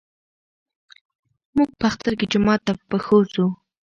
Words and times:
موږ 1.55 1.69
په 1.79 1.83
اختر 1.89 2.11
کې 2.19 2.25
جومات 2.31 2.59
ته 2.65 2.71
په 2.77 2.83
پښو 2.89 3.17
ځو. 3.33 3.45